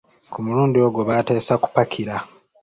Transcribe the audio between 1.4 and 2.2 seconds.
kupakira